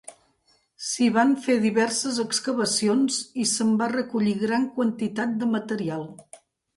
[0.85, 6.03] S'hi van fer diverses excavacions i se'n va recollir gran quantitat de material.